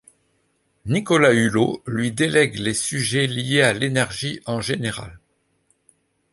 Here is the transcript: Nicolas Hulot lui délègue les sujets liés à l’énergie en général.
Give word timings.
Nicolas 0.87 1.31
Hulot 1.31 1.83
lui 1.85 2.11
délègue 2.11 2.57
les 2.57 2.73
sujets 2.73 3.27
liés 3.27 3.61
à 3.61 3.71
l’énergie 3.71 4.41
en 4.47 4.59
général. 4.59 5.19